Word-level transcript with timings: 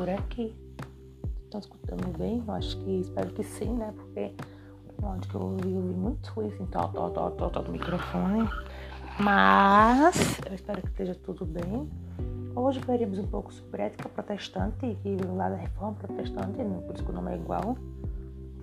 por 0.00 0.08
aqui. 0.08 0.56
Estão 1.44 1.60
escutando 1.60 2.16
bem? 2.16 2.42
Eu 2.46 2.54
acho 2.54 2.74
que 2.78 3.00
espero 3.00 3.30
que 3.34 3.44
sim, 3.44 3.70
né? 3.74 3.92
Porque 3.94 4.32
o 5.02 5.04
áudio 5.04 5.30
que 5.30 5.34
eu 5.34 5.42
ouvi, 5.42 5.70
eu 5.70 5.76
ouvi 5.76 5.94
muito 5.94 6.42
isso, 6.42 6.62
então, 6.62 6.90
tó, 6.90 7.10
tó, 7.10 7.30
tó, 7.32 7.50
tó, 7.50 7.60
do 7.60 7.70
microfone. 7.70 8.48
Mas 9.22 10.40
eu 10.48 10.54
espero 10.54 10.80
que 10.80 10.88
esteja 10.88 11.14
tudo 11.14 11.44
bem. 11.44 11.86
Hoje 12.56 12.80
veremos 12.80 13.18
um 13.18 13.26
pouco 13.26 13.52
sobre 13.52 13.82
ética 13.82 14.08
protestante, 14.08 14.96
vem 15.04 15.18
lá 15.36 15.50
da 15.50 15.56
reforma 15.56 15.96
protestante, 15.96 16.56
por 16.86 16.94
isso 16.94 17.04
que 17.04 17.10
o 17.10 17.14
nome 17.14 17.32
é 17.32 17.36
igual, 17.36 17.76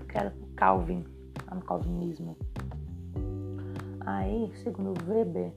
criada 0.08 0.32
por 0.32 0.48
Calvin, 0.56 1.06
no 1.54 1.62
calvinismo. 1.62 2.36
Aí, 4.00 4.52
segundo 4.56 4.96
Weber, 5.08 5.52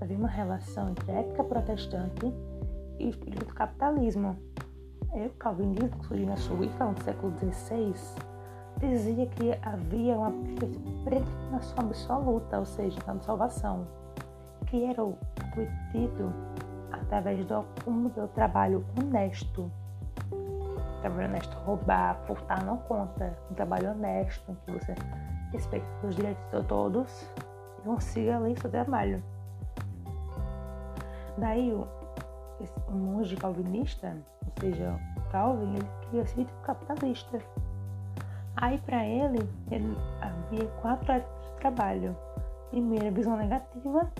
havia 0.00 0.18
uma 0.18 0.28
relação 0.28 0.88
entre 0.90 1.12
ética 1.12 1.44
protestante 1.44 2.26
e 2.98 3.10
o 3.10 3.54
capitalismo. 3.54 4.47
E 5.14 5.26
o 5.26 5.30
calvinismo, 5.30 5.88
que 5.88 6.06
surgiu 6.06 6.26
na 6.26 6.36
Suíça 6.36 6.84
no 6.84 7.02
século 7.02 7.32
XVI, 7.38 7.94
dizia 8.78 9.26
que 9.26 9.58
havia 9.62 10.16
uma 10.16 10.32
predestinação 11.04 11.84
absoluta, 11.84 12.58
ou 12.58 12.66
seja, 12.66 12.98
na 13.06 13.18
salvação, 13.20 13.86
que 14.66 14.84
era 14.84 15.02
obtido 15.02 16.32
através 16.92 17.44
do 17.46 17.56
acúmulo 17.56 18.10
do 18.10 18.28
trabalho 18.28 18.84
honesto. 18.98 19.70
Trabalho 21.00 21.28
honesto, 21.28 21.56
roubar, 21.64 22.20
furtar 22.26 22.64
não 22.64 22.76
conta. 22.76 23.36
Um 23.50 23.54
trabalho 23.54 23.92
honesto, 23.92 24.50
em 24.50 24.54
que 24.54 24.72
você 24.72 24.94
respeita 25.52 25.86
os 26.06 26.14
direitos 26.14 26.44
de 26.50 26.62
todos 26.64 27.22
e 27.78 27.82
consiga 27.82 28.36
ali 28.36 28.58
seu 28.60 28.70
trabalho. 28.70 29.22
Daí 31.38 31.72
o, 31.72 31.86
monge 32.90 33.36
calvinista, 33.36 34.16
seja, 34.60 34.98
Calvin, 35.30 35.74
ele 35.74 35.88
queria 36.02 36.26
ser 36.26 36.46
capitalista. 36.64 37.38
Aí 38.56 38.78
para 38.78 39.04
ele, 39.06 39.38
ele 39.70 39.96
havia 40.20 40.66
quatro 40.80 41.12
áreas 41.12 41.28
de 41.42 41.60
trabalho. 41.60 42.16
Primeiro, 42.70 43.06
a 43.06 43.10
visão 43.10 43.36
negativa, 43.36 44.10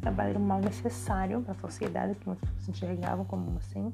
trabalho 0.00 0.30
era 0.30 0.38
mal 0.38 0.60
necessário 0.60 1.40
para 1.42 1.52
a 1.52 1.56
sociedade, 1.56 2.14
que 2.14 2.26
muitas 2.26 2.48
pessoas 2.50 2.68
enxergavam 2.68 3.24
como 3.24 3.56
assim. 3.58 3.90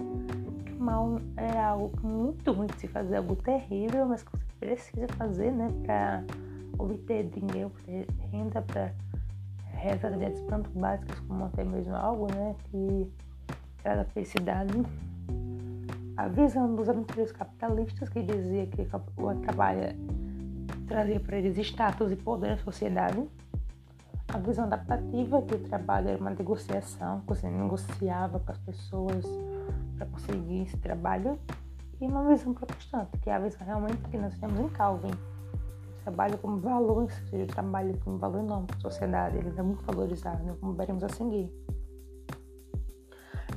Mal 0.79 1.21
era 1.37 1.69
algo 1.69 1.93
muito 2.03 2.53
ruim 2.53 2.67
de 2.67 2.81
se 2.81 2.89
fazer, 2.89 3.17
algo 3.17 3.37
terrível, 3.37 4.07
mas 4.07 4.23
que 4.23 4.31
você 4.33 4.45
precisa 4.59 5.07
fazer, 5.17 5.53
né, 5.53 5.69
para 5.85 6.25
obter 6.79 7.29
dinheiro, 7.29 7.71
ter 7.85 8.07
renda, 8.31 8.63
para 8.63 8.93
realizar 9.73 10.09
atividades 10.09 10.41
tanto 10.43 10.71
básicas 10.71 11.19
como 11.21 11.45
até 11.45 11.65
mesmo 11.65 11.95
algo, 11.95 12.27
né, 12.35 12.57
que 12.65 13.13
traz 13.83 14.01
a 14.01 14.05
felicidade. 14.05 14.73
A 16.21 16.29
visão 16.29 16.75
dos 16.75 16.87
aventureiros 16.87 17.33
capitalistas, 17.33 18.11
que 18.11 18.23
dizia 18.23 18.67
que 18.67 18.87
o 19.17 19.35
trabalho 19.37 19.97
trazia 20.87 21.19
para 21.19 21.39
eles 21.39 21.57
status 21.57 22.13
e 22.13 22.17
poder 22.17 22.51
na 22.51 22.57
sociedade 22.59 23.27
a 24.29 24.37
visão 24.37 24.65
adaptativa 24.67 25.41
que 25.41 25.55
o 25.55 25.59
trabalho 25.61 26.11
era 26.11 26.21
uma 26.21 26.29
negociação, 26.29 27.21
que 27.21 27.29
você 27.29 27.49
negociava 27.49 28.39
com 28.39 28.53
as 28.53 28.59
pessoas 28.59 29.25
para 29.97 30.05
conseguir 30.09 30.65
esse 30.65 30.77
trabalho, 30.77 31.39
e 31.99 32.07
uma 32.07 32.29
visão 32.29 32.53
protestante, 32.53 33.17
que 33.23 33.31
é 33.31 33.37
a 33.37 33.39
visão 33.39 33.67
realmente 33.67 34.03
que 34.11 34.19
nós 34.19 34.39
temos 34.39 34.61
em 34.61 34.69
Calvin. 34.69 35.13
O 35.13 36.03
trabalho 36.03 36.37
como 36.37 36.59
valor, 36.59 37.05
ou 37.05 37.09
seja, 37.09 37.45
o 37.45 37.47
trabalho 37.47 37.99
como 38.05 38.19
valor 38.19 38.41
enorme 38.41 38.67
para 38.67 38.77
a 38.77 38.81
sociedade, 38.81 39.39
ele 39.39 39.55
é 39.57 39.63
muito 39.63 39.83
valorizado, 39.87 40.55
como 40.61 40.75
veremos 40.75 41.03
a 41.03 41.09
seguir. 41.09 41.51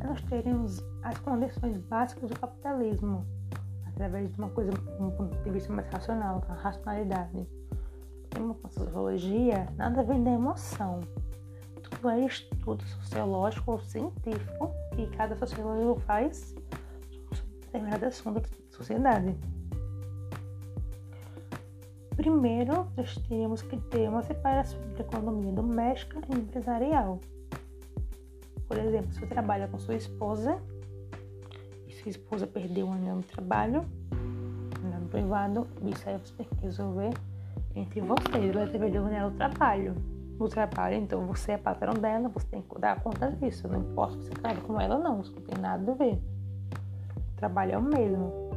Nós 0.04 0.22
teremos 0.24 0.84
as 1.02 1.18
condições 1.20 1.78
básicas 1.78 2.30
do 2.30 2.40
capitalismo, 2.40 3.26
através 3.88 4.32
de 4.32 4.38
uma 4.38 4.50
coisa, 4.50 4.72
um 5.00 5.10
ponto 5.12 5.36
de 5.44 5.50
vista 5.50 5.72
mais 5.72 5.90
racional, 5.90 6.44
a 6.50 6.54
racionalidade 6.54 7.48
com 8.34 8.70
sociologia 8.70 9.68
nada 9.78 10.04
vem 10.04 10.24
da 10.24 10.32
emoção. 10.32 11.02
Tudo 11.82 12.10
é 12.10 12.26
estudo 12.26 12.84
sociológico 12.84 13.74
ou 13.74 13.80
científico 13.80 14.72
que 14.96 15.08
cada 15.16 15.36
sociólogo 15.36 16.00
faz 16.02 16.56
sobre 17.32 17.60
determinado 17.62 18.06
assunto 18.06 18.42
da 18.42 18.48
sociedade. 18.72 19.36
Primeiro, 22.16 22.88
nós 22.96 23.16
temos 23.28 23.62
que 23.62 23.78
ter 23.78 24.08
uma 24.08 24.22
separação 24.22 24.80
entre 24.90 25.04
economia 25.04 25.52
doméstica 25.52 26.20
e 26.30 26.36
empresarial. 26.36 27.20
Por 28.74 28.80
exemplo, 28.80 29.14
se 29.14 29.20
você 29.20 29.28
trabalha 29.28 29.68
com 29.68 29.78
sua 29.78 29.94
esposa 29.94 30.60
e 31.88 31.94
sua 31.94 32.10
esposa 32.10 32.48
perdeu 32.48 32.88
um 32.88 32.94
ano 32.94 33.22
de 33.22 33.28
trabalho, 33.28 33.86
no 35.00 35.08
privado, 35.10 35.68
isso 35.86 36.10
aí 36.10 36.18
você 36.18 36.34
tem 36.34 36.48
que 36.48 36.56
resolver 36.56 37.12
entre 37.76 38.02
vocês. 38.02 38.56
Ela 38.56 38.66
deve 38.66 38.90
dominar 38.90 39.28
o 39.28 39.32
trabalho. 39.32 39.94
O 40.40 40.50
trabalho, 40.50 40.96
então 40.96 41.28
você 41.28 41.52
é 41.52 41.58
patrão 41.58 41.94
dela, 41.94 42.30
você 42.30 42.48
tem 42.48 42.64
que 42.64 42.80
dar 42.80 43.00
conta 43.00 43.30
disso. 43.34 43.68
Não 43.68 43.80
importa 43.80 44.20
se 44.20 44.30
você 44.30 44.34
casa 44.42 44.60
com 44.62 44.82
ela 44.82 44.98
não, 44.98 45.22
isso 45.22 45.36
não 45.36 45.42
tem 45.44 45.62
nada 45.62 45.92
a 45.92 45.96
ver. 45.96 46.20
O 47.32 47.36
trabalho 47.36 47.74
é 47.74 47.78
o 47.78 47.84
mesmo. 47.84 48.50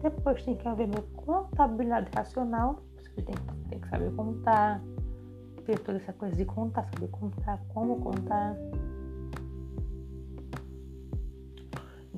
Depois 0.00 0.44
tem 0.44 0.54
que 0.54 0.68
haver 0.68 0.88
contabilidade 1.16 2.08
racional. 2.14 2.78
Você 2.96 3.20
tem, 3.20 3.34
tem 3.68 3.80
que 3.80 3.88
saber 3.88 4.14
contar. 4.14 4.80
Ter 5.66 5.80
toda 5.80 5.98
essa 5.98 6.12
coisa 6.12 6.36
de 6.36 6.44
contar, 6.44 6.84
saber 6.84 7.08
contar, 7.08 7.58
como 7.74 7.98
contar. 8.00 8.54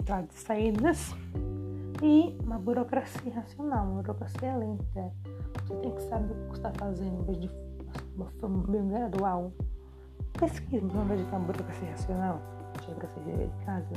Entradas 0.06 0.37
e 0.37 0.39
saídas. 0.39 1.17
E 2.00 2.39
uma 2.44 2.61
burocracia 2.61 3.34
racional, 3.34 3.87
uma 3.87 4.03
burocracia 4.03 4.56
lenta 4.56 5.12
você 5.67 5.75
tem 5.81 5.91
que 5.91 6.03
saber 6.03 6.33
o 6.33 6.50
que 6.50 6.56
está 6.59 6.72
fazendo 6.78 7.22
em 7.22 7.25
vez 7.25 7.41
de 7.41 7.50
uma 8.15 8.27
forma 8.39 8.62
bem 8.69 8.87
gradual. 8.87 9.53
Pesquisa 10.39 10.87
em 10.87 11.05
vez 11.09 11.21
de 11.21 11.27
uma 11.27 11.41
burocracia 11.41 11.91
racional. 11.91 12.41
Chega 12.83 13.05
a 13.05 13.09
ser 13.09 13.49
de 13.49 13.65
casa. 13.65 13.95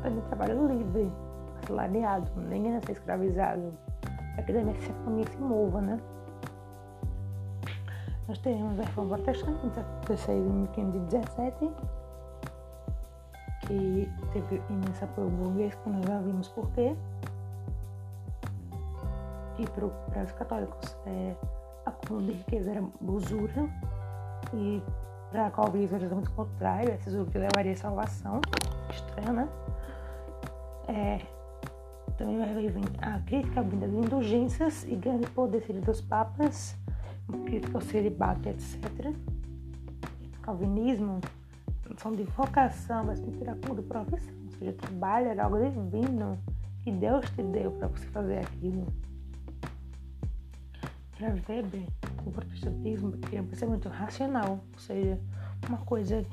Também 0.00 0.22
trabalho 0.28 0.68
livre, 0.68 1.10
assalariado, 1.60 2.30
ninguém 2.36 2.76
é 2.76 2.80
ser 2.82 2.92
escravizado. 2.92 3.76
Para 4.36 4.44
que 4.44 4.52
a 4.52 4.62
minha 4.62 4.76
economia 4.76 5.26
se 5.26 5.38
mova, 5.38 5.80
né? 5.80 6.00
Nós 8.28 8.38
temos 8.38 8.78
a 8.78 8.82
reforma 8.84 9.16
protestante, 9.16 9.66
então, 9.66 9.84
16 10.06 10.46
em 10.46 10.50
1517, 10.50 11.70
que 13.66 14.10
teve 14.32 14.62
imenso 14.70 15.04
apoio 15.04 15.28
burguês, 15.28 15.74
que 15.74 15.88
nós 15.88 16.04
já 16.04 16.18
vimos 16.20 16.48
por 16.48 16.70
quê 16.72 16.96
e 19.58 19.66
para 19.66 20.22
os 20.22 20.32
católicos 20.32 20.96
é, 21.06 21.34
acúmulo 21.86 22.26
de 22.26 22.32
riqueza 22.32 22.70
era 22.70 22.84
usura 23.00 23.68
e 24.52 24.82
para 25.30 25.50
calvinismo 25.50 25.96
era 25.96 26.14
muito 26.14 26.30
contrário, 26.32 26.92
essa 26.92 27.10
usura 27.10 27.38
levaria 27.38 27.72
à 27.72 27.76
salvação, 27.76 28.40
estranho, 28.90 29.32
né? 29.32 29.48
É, 30.86 31.20
também 32.16 32.38
vai 32.38 32.54
vir 32.54 32.72
a 33.02 33.18
crítica 33.20 33.62
vinda 33.62 33.88
de 33.88 33.96
indulgências 33.96 34.84
e 34.84 34.94
grande 34.94 35.26
poder 35.30 35.60
dos 35.80 36.00
papas, 36.00 36.76
crítica 37.46 37.78
ao 37.78 37.80
celibato, 37.80 38.48
etc. 38.48 39.12
Calvinismo, 40.42 41.20
são 42.00 42.12
de 42.12 42.24
vocação, 42.24 43.04
mas 43.04 43.20
tem 43.20 43.32
como 43.66 43.80
de 43.80 43.82
profissão, 43.82 44.34
ou 44.44 44.58
seja, 44.58 44.72
trabalho 44.72 45.28
era 45.28 45.44
algo 45.44 45.58
divino 45.58 46.38
que 46.82 46.92
Deus 46.92 47.24
te 47.30 47.42
deu 47.42 47.72
para 47.72 47.88
você 47.88 48.06
fazer 48.08 48.38
aquilo. 48.38 48.86
Para 51.16 51.28
Weber, 51.48 51.86
o 52.26 52.30
protestantismo 52.30 53.14
é 53.32 53.40
um 53.40 53.46
pensamento 53.46 53.88
racional, 53.88 54.60
ou 54.72 54.78
seja, 54.78 55.18
uma 55.68 55.78
coisa 55.78 56.24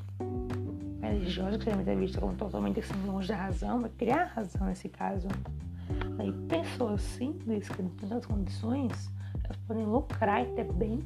religiosa 1.02 1.58
que 1.58 1.66
geralmente 1.66 1.90
é 1.90 1.96
vista 1.96 2.20
como 2.20 2.36
totalmente 2.36 2.80
assim, 2.80 2.94
longe 3.06 3.28
da 3.28 3.36
razão, 3.36 3.82
vai 3.82 3.90
criar 3.92 4.26
razão 4.26 4.68
nesse 4.68 4.90
caso. 4.90 5.28
Aí 6.20 6.32
pessoas 6.48 7.02
simples, 7.02 7.70
que 7.70 7.82
não 7.82 7.90
têm 7.92 8.10
tantas 8.10 8.26
condições, 8.26 9.10
elas 9.44 9.58
podem 9.68 9.86
lucrar 9.86 10.44
e 10.44 10.54
ter 10.54 10.72
bens, 10.74 11.06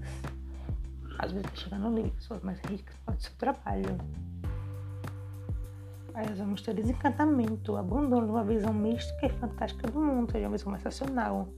às 1.20 1.32
vezes 1.32 1.48
chegando 1.54 1.84
no 1.84 1.92
nível, 1.92 2.12
pessoas 2.12 2.42
mais 2.44 2.60
ricas 2.62 2.96
pode 3.06 3.24
seu 3.24 3.34
trabalho. 3.38 3.98
Aí 6.16 6.30
nós 6.30 6.40
vamos 6.40 6.62
ter 6.62 6.74
desencantamento, 6.74 7.76
abandono 7.76 8.26
de 8.26 8.32
uma 8.32 8.44
visão 8.46 8.74
mística 8.74 9.26
e 9.26 9.30
fantástica 9.30 9.92
do 9.92 10.00
mundo, 10.00 10.32
seja, 10.32 10.48
uma 10.48 10.56
visão 10.56 10.72
mais 10.72 10.82
racional. 10.82 11.50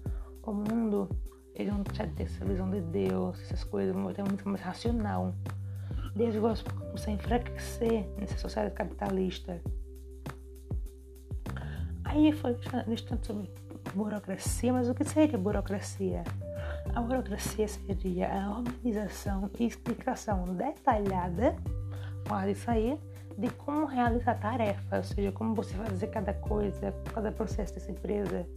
O 0.42 0.52
mundo 0.52 1.08
vão 1.56 1.84
deixar 1.84 2.08
de 2.08 2.14
ter 2.14 2.24
essa 2.24 2.44
visão 2.44 2.68
de 2.68 2.82
Deus, 2.82 3.40
essas 3.44 3.64
coisas, 3.64 3.94
vão 3.94 4.12
ter 4.12 4.24
muito 4.24 4.50
mais 4.50 4.60
racional. 4.62 5.36
Deus 6.16 6.34
vai 6.36 6.56
começar 6.74 7.12
a 7.12 7.14
enfraquecer 7.14 8.10
nessa 8.18 8.36
sociedade 8.40 8.74
capitalista. 8.74 9.62
Aí 12.04 12.32
foi 12.32 12.56
tanto 12.56 13.28
sobre 13.28 13.52
burocracia, 13.94 14.74
mas 14.74 14.90
o 14.90 14.96
que 14.96 15.04
seria 15.04 15.38
burocracia? 15.38 16.24
A 16.96 17.02
burocracia 17.02 17.68
seria 17.68 18.44
a 18.44 18.58
organização 18.58 19.52
e 19.60 19.68
explicação 19.68 20.46
detalhada, 20.56 21.56
pode 22.24 22.56
sair, 22.56 22.98
de 23.38 23.50
como 23.52 23.86
realizar 23.86 24.32
a 24.32 24.36
tarefa, 24.36 24.98
ou 24.98 25.04
seja, 25.04 25.32
como 25.32 25.54
você 25.54 25.76
fazer 25.76 26.08
cada 26.08 26.34
coisa, 26.34 26.94
cada 27.14 27.32
processo 27.32 27.76
dessa 27.76 27.92
empresa. 27.92 28.48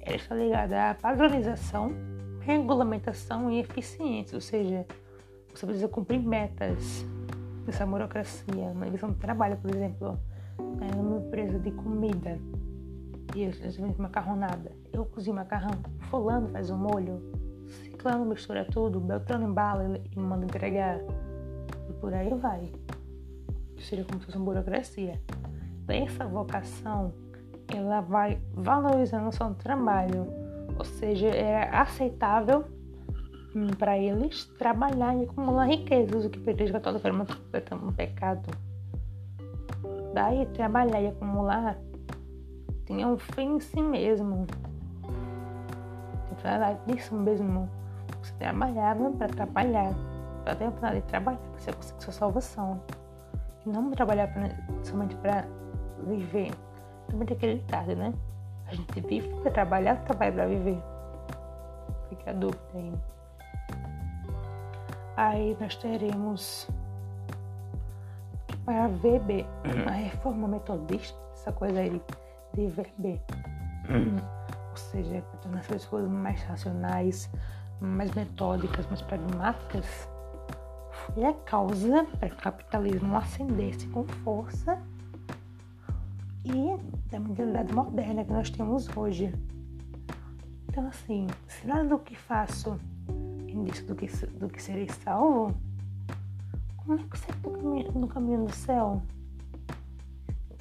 Ela 0.00 0.16
está 0.16 0.34
ligada 0.34 0.90
à 0.90 0.94
padronização, 0.94 1.92
regulamentação 2.40 3.50
e 3.50 3.60
eficiência, 3.60 4.34
ou 4.36 4.40
seja, 4.40 4.86
você 5.54 5.66
precisa 5.66 5.88
cumprir 5.88 6.20
metas 6.20 7.04
dessa 7.66 7.84
burocracia, 7.84 8.72
uma 8.72 8.86
visão 8.86 9.10
de 9.10 9.16
trabalho, 9.16 9.58
por 9.58 9.70
exemplo, 9.70 10.18
é 10.58 10.94
uma 10.96 11.18
empresa 11.18 11.58
de 11.58 11.70
comida 11.70 12.38
e 13.34 13.44
eu 13.44 13.52
vendo 13.52 13.98
macarronada. 13.98 14.72
Eu 14.92 15.04
cozinho 15.04 15.36
macarrão, 15.36 15.70
fulano 16.10 16.48
faz 16.48 16.70
o 16.70 16.74
um 16.74 16.78
molho, 16.78 17.22
ciclano 17.66 18.24
mistura 18.24 18.64
tudo, 18.64 18.98
beltrano 18.98 19.46
embala 19.48 20.00
e 20.10 20.18
manda 20.18 20.44
entregar. 20.44 20.98
E 21.88 21.92
por 22.00 22.14
aí 22.14 22.32
vai. 22.34 22.72
Seria 23.80 24.04
como 24.04 24.20
se 24.20 24.26
fosse 24.26 24.38
uma 24.38 24.44
burocracia. 24.44 25.20
Essa 25.88 26.26
vocação, 26.26 27.12
ela 27.74 28.00
vai 28.00 28.40
valorizando 28.52 29.28
o 29.28 29.32
seu 29.32 29.52
trabalho. 29.54 30.26
Ou 30.78 30.84
seja, 30.84 31.26
é 31.26 31.68
aceitável 31.74 32.64
hum, 33.54 33.68
para 33.78 33.98
eles 33.98 34.44
trabalhar 34.58 35.16
e 35.16 35.24
acumular 35.24 35.66
riquezas, 35.66 36.24
o 36.24 36.30
que 36.30 36.38
para 36.38 36.52
a 36.52 36.54
igreja 36.54 36.72
católica 36.74 37.08
era 37.08 37.76
um 37.76 37.92
pecado. 37.92 38.48
Daí, 40.14 40.46
trabalhar 40.46 41.00
e 41.00 41.08
acumular 41.08 41.76
tinha 42.86 43.06
um 43.06 43.16
fim 43.16 43.56
em 43.56 43.60
si 43.60 43.80
mesmo. 43.80 44.46
Falar 46.38 46.74
disso 46.86 47.14
mesmo. 47.14 47.68
Você 48.22 48.32
trabalhava 48.34 49.10
para 49.12 49.28
trabalhar, 49.28 49.92
para 50.44 50.56
ter 50.56 50.64
a 50.64 50.94
de 50.94 51.02
trabalhar, 51.02 51.38
para 51.38 51.60
você 51.60 51.72
conseguir 51.72 52.02
sua 52.02 52.12
salvação. 52.12 52.80
Não 53.66 53.90
trabalhar 53.90 54.28
pra, 54.28 54.50
somente 54.82 55.14
para 55.16 55.44
viver. 56.06 56.52
Também 57.08 57.26
tem 57.26 57.36
aquele 57.36 57.54
ditado, 57.56 57.94
né? 57.94 58.12
A 58.66 58.74
gente 58.74 59.00
vive 59.00 59.28
para 59.42 59.50
trabalhar, 59.50 59.96
trabalha 60.04 60.32
para 60.32 60.46
viver. 60.46 60.82
Fica 62.08 62.30
a 62.30 62.34
dúvida 62.34 62.60
aí. 62.74 62.92
Aí 65.16 65.56
nós 65.60 65.76
teremos 65.76 66.68
para 68.64 68.88
VB, 68.88 69.44
a 69.86 69.90
reforma 69.90 70.46
metodista, 70.46 71.18
essa 71.34 71.52
coisa 71.52 71.80
aí 71.80 72.00
de 72.54 72.66
VB. 72.68 73.20
Ou 74.70 74.76
seja, 74.76 75.22
para 75.22 75.40
tornar 75.40 75.60
as 75.60 75.66
pessoas 75.66 76.08
mais 76.08 76.42
racionais, 76.44 77.30
mais 77.80 78.10
metódicas, 78.12 78.86
mais 78.86 79.02
pragmáticas, 79.02 80.08
foi 81.14 81.24
a 81.24 81.32
causa 81.32 82.04
para 82.18 82.28
que 82.30 82.36
o 82.36 82.38
capitalismo 82.38 83.16
ascendesse 83.16 83.86
com 83.88 84.04
força 84.04 84.80
e 86.44 87.10
da 87.10 87.18
mentalidade 87.18 87.72
moderna 87.72 88.24
que 88.24 88.32
nós 88.32 88.50
temos 88.50 88.88
hoje. 88.96 89.32
Então, 90.68 90.86
assim, 90.86 91.26
se 91.48 91.66
nada 91.66 91.88
do 91.88 91.98
que 91.98 92.16
faço 92.16 92.78
indício 93.48 93.84
do 93.86 93.94
que, 93.94 94.06
do 94.38 94.48
que 94.48 94.62
serei 94.62 94.88
salvo, 94.88 95.54
como 96.76 96.94
é 96.94 97.02
que 97.02 97.18
você 97.18 97.30
está 97.30 97.98
no 97.98 98.08
caminho 98.08 98.46
do 98.46 98.52
céu? 98.52 99.02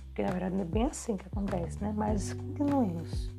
Porque 0.06 0.24
na 0.24 0.32
verdade 0.32 0.56
não 0.56 0.64
é 0.64 0.66
bem 0.66 0.86
assim 0.86 1.16
que 1.16 1.26
acontece, 1.28 1.82
né? 1.82 1.94
Mas 1.96 2.34
continuemos. 2.34 3.30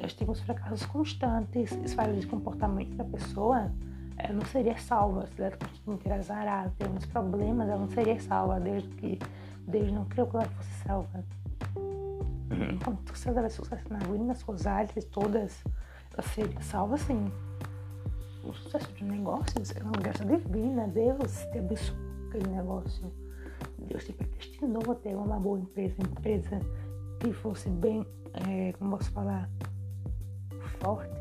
Nós 0.00 0.14
temos 0.14 0.40
fracassos 0.40 0.86
constantes, 0.86 1.70
falhas 1.94 2.20
de 2.20 2.26
comportamento 2.26 2.94
da 2.96 3.04
pessoa, 3.04 3.70
ela 4.18 4.32
não 4.34 4.44
seria 4.46 4.78
salva. 4.78 5.26
Se 5.34 5.42
ela 5.42 5.56
continuar 5.84 6.18
azarada, 6.18 6.72
ter 6.78 6.88
uns 6.88 7.06
problemas, 7.06 7.68
ela 7.68 7.78
não 7.78 7.88
seria 7.88 8.20
salva, 8.20 8.60
desde 8.60 8.88
que 8.90 9.18
Deus 9.66 9.92
não 9.92 10.04
criou 10.06 10.26
que 10.26 10.36
ela 10.36 10.46
fosse 10.46 10.84
salva. 10.84 11.24
Enquanto 12.72 13.16
se 13.16 13.28
ela 13.28 13.36
tivesse 13.36 13.56
sucesso 13.56 13.92
na 13.92 13.98
vida, 13.98 14.24
nas 14.24 14.38
suas 14.38 14.66
áreas 14.66 15.04
todas, 15.06 15.64
ela 16.12 16.22
seria 16.28 16.60
salva 16.60 16.98
sim 16.98 17.30
o 18.44 18.52
sucesso 18.52 18.92
de 18.92 19.04
um 19.04 19.08
negócio 19.08 19.62
é 19.76 19.82
uma 19.82 19.92
graça 19.92 20.24
divina. 20.24 20.88
Deus 20.88 21.32
te 21.52 21.58
abençoou 21.58 21.98
aquele 22.28 22.48
negócio. 22.48 23.12
Deus 23.78 24.04
te 24.04 24.12
predestinou 24.12 24.82
a 24.90 24.94
ter 24.96 25.14
uma 25.14 25.38
boa 25.38 25.58
empresa, 25.58 25.96
empresa 26.00 26.60
que 27.20 27.32
fosse 27.32 27.68
bem, 27.68 28.06
é, 28.48 28.72
como 28.72 28.96
posso 28.96 29.10
falar, 29.12 29.48
forte. 30.80 31.11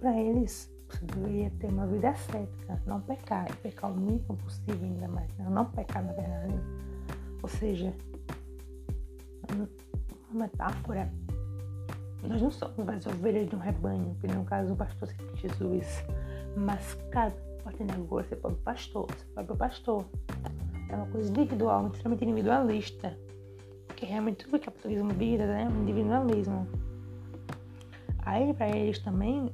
Para 0.00 0.18
eles, 0.18 0.72
deveria 1.02 1.50
ter 1.58 1.68
uma 1.68 1.86
vida 1.86 2.10
ascética, 2.10 2.82
não 2.86 3.00
pecar, 3.00 3.50
e 3.50 3.56
pecar 3.56 3.92
o 3.92 3.96
mínimo 3.96 4.36
possível 4.36 4.82
ainda 4.82 5.08
mais, 5.08 5.30
não, 5.38 5.50
não 5.50 5.64
pecar 5.66 6.04
na 6.04 6.12
verdade. 6.12 6.54
Ou 7.42 7.48
seja, 7.48 7.94
uma 9.52 9.68
metáfora 10.44 11.10
nós 12.22 12.42
não 12.42 12.50
somos 12.50 12.76
mais 12.84 13.06
ovelhas 13.06 13.48
de 13.48 13.56
um 13.56 13.58
rebanho, 13.58 14.14
que 14.20 14.26
no 14.26 14.44
caso 14.44 14.74
o 14.74 14.76
pastor 14.76 15.08
é 15.08 15.36
Jesus. 15.36 16.04
Mas 16.56 16.94
cada 17.10 17.34
negócio 17.78 18.28
você 18.28 18.36
pode 18.36 18.56
pastor, 18.56 19.06
você 19.06 19.24
pode 19.34 19.58
pastor. 19.58 20.04
É 20.90 20.96
uma 20.96 21.06
coisa 21.06 21.30
individual, 21.30 21.86
extremamente 21.88 22.24
individualista. 22.24 23.16
Que 23.96 24.06
realmente 24.06 24.44
tudo 24.44 24.58
que 24.58 24.68
o 24.68 24.72
capitalismo 24.72 25.10
vira, 25.10 25.46
né? 25.46 25.68
Individualismo. 25.80 26.66
Aí, 28.18 28.52
para 28.54 28.68
eles 28.76 28.98
também, 28.98 29.50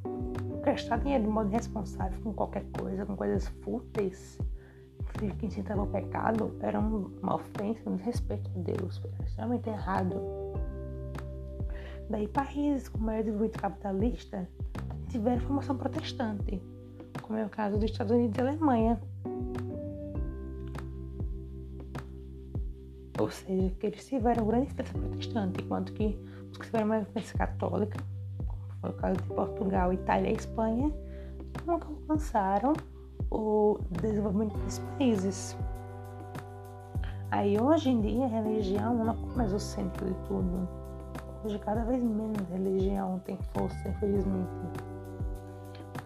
gastar 0.66 0.98
dinheiro 0.98 1.24
de 1.24 1.30
modo 1.30 1.48
irresponsável 1.48 2.20
com 2.22 2.32
qualquer 2.32 2.64
coisa, 2.78 3.06
com 3.06 3.16
coisas 3.16 3.46
fúteis, 3.62 4.38
que 5.38 5.46
incitava 5.46 5.82
o 5.82 5.86
pecado, 5.86 6.54
era 6.60 6.78
uma 6.78 7.36
ofensa, 7.36 7.88
um 7.88 7.96
desrespeito 7.96 8.50
a 8.54 8.58
Deus. 8.58 9.00
Era 9.14 9.24
extremamente 9.24 9.70
errado. 9.70 10.20
Daí 12.10 12.28
países 12.28 12.88
com 12.88 12.98
maior 12.98 13.20
desenvolvimento 13.20 13.60
capitalista 13.60 14.48
tiveram 15.08 15.40
formação 15.40 15.76
protestante, 15.76 16.60
como 17.22 17.38
é 17.38 17.46
o 17.46 17.48
caso 17.48 17.78
dos 17.78 17.90
Estados 17.90 18.12
Unidos 18.12 18.36
e 18.36 18.40
Alemanha. 18.40 19.00
Ou 23.18 23.30
seja, 23.30 23.74
que 23.80 23.86
eles 23.86 24.06
tiveram 24.06 24.46
grande 24.46 24.66
influência 24.66 24.94
protestante, 24.98 25.64
enquanto 25.64 25.92
que 25.92 26.18
os 26.50 26.58
que 26.58 26.66
tiveram 26.66 26.86
uma 26.86 26.98
influência 26.98 27.38
católica, 27.38 27.98
foi 28.80 28.90
o 28.90 28.94
caso 28.94 29.16
de 29.16 29.28
Portugal, 29.28 29.92
Itália 29.92 30.30
e 30.30 30.34
Espanha, 30.34 30.92
nunca 31.66 31.86
alcançaram 31.86 32.72
o 33.30 33.78
desenvolvimento 34.02 34.56
desses 34.58 34.78
países. 34.98 35.58
Aí 37.30 37.60
hoje 37.60 37.90
em 37.90 38.00
dia 38.00 38.24
a 38.24 38.28
religião 38.28 38.94
não 38.94 39.12
é 39.12 39.36
mais 39.36 39.52
o 39.52 39.58
centro 39.58 40.06
de 40.06 40.14
tudo 40.26 40.86
Hoje 41.46 41.60
cada 41.60 41.84
vez 41.84 42.02
menos 42.02 42.40
religião 42.50 43.20
tem 43.20 43.38
força, 43.54 43.88
infelizmente. 43.88 44.50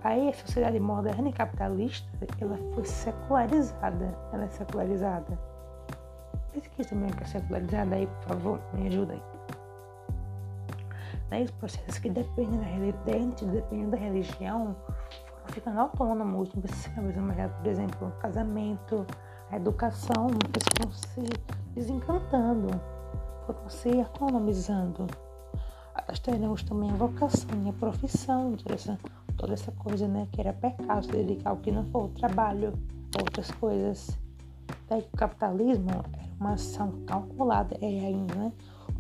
Aí 0.04 0.28
a 0.28 0.34
sociedade 0.34 0.78
moderna 0.78 1.30
e 1.30 1.32
capitalista, 1.32 2.06
ela 2.38 2.58
foi 2.74 2.84
secularizada. 2.84 4.14
Ela 4.34 4.44
é 4.44 4.48
secularizada. 4.48 5.38
Pesquisa 6.52 6.90
também 6.90 7.08
que 7.10 7.22
é 7.22 7.26
secularizada 7.26 7.96
aí, 7.96 8.06
por 8.06 8.22
favor, 8.24 8.60
me 8.74 8.88
ajudem. 8.88 9.22
Daí 11.30 11.44
os 11.44 11.50
processos 11.52 11.98
que 11.98 12.10
dependem 12.10 12.58
da 12.58 12.66
dependem 13.46 13.88
da 13.88 13.96
religião, 13.96 14.76
foram 14.84 15.48
ficando 15.48 15.80
autônomos. 15.80 16.52
Não 16.52 16.62
precisa 16.62 16.90
ser 16.90 17.48
por 17.48 17.66
exemplo, 17.66 18.12
casamento, 18.20 19.06
a 19.50 19.56
educação, 19.56 20.28
foram 20.28 20.92
se 20.92 21.22
desencantando, 21.74 22.68
foram 23.46 23.68
se 23.68 24.00
autonomizando 24.00 25.06
nós 26.10 26.18
teremos 26.18 26.64
também 26.64 26.90
a 26.90 26.94
vocação 26.94 27.62
e 27.64 27.68
a 27.68 27.72
profissão, 27.72 28.56
toda 28.56 28.74
essa, 28.74 28.98
toda 29.36 29.52
essa 29.52 29.70
coisa, 29.70 30.08
né? 30.08 30.26
Que 30.32 30.40
era 30.40 30.52
pecado, 30.52 31.04
se 31.04 31.12
dedicar 31.12 31.50
ao 31.50 31.58
que 31.58 31.70
não 31.70 31.84
for 31.86 32.06
o 32.06 32.08
trabalho, 32.08 32.72
outras 33.16 33.48
coisas. 33.52 34.18
Daí 34.88 35.06
o 35.12 35.16
capitalismo 35.16 35.88
era 35.88 36.04
uma 36.40 36.54
ação 36.54 37.04
calculada, 37.06 37.76
é 37.80 37.86
ainda, 37.86 38.34
né? 38.34 38.52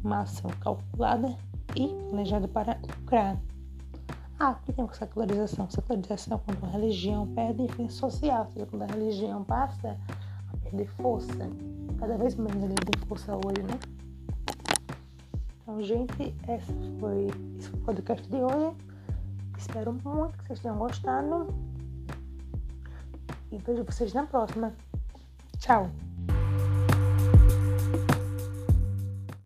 Uma 0.04 0.20
ação 0.20 0.50
calculada 0.60 1.34
e 1.76 1.88
planejada 2.08 2.48
para 2.48 2.78
lucrar. 2.98 3.40
Ah, 4.38 4.50
aqui 4.50 4.72
tem 4.72 4.84
a 4.84 4.92
secularização. 4.92 5.68
Secularização 5.68 6.38
é 6.38 6.52
quando 6.52 6.64
a 6.64 6.68
religião 6.68 7.26
perde 7.34 7.62
influência 7.62 7.98
social, 7.98 8.44
ou 8.44 8.50
seja, 8.52 8.66
quando 8.66 8.82
a 8.82 8.86
religião 8.86 9.44
passa 9.44 9.98
a 10.52 10.56
perder 10.56 10.86
força. 10.88 11.50
Cada 11.98 12.16
vez 12.16 12.34
menos 12.36 12.62
ele 12.62 12.74
tem 12.74 13.06
força 13.06 13.36
hoje, 13.36 13.62
né? 13.62 13.78
Então, 15.62 15.82
gente, 15.82 16.34
esse 16.48 16.98
foi, 16.98 17.26
esse 17.58 17.68
foi 17.68 17.80
o 17.80 17.82
podcast 17.84 18.28
de 18.28 18.36
hoje. 18.36 18.76
Espero 19.58 19.92
muito 19.92 20.38
que 20.38 20.46
vocês 20.46 20.60
tenham 20.60 20.78
gostado. 20.78 21.54
E 23.52 23.58
vejo 23.58 23.84
vocês 23.84 24.14
na 24.14 24.26
próxima. 24.26 24.72
Tchau! 25.58 25.90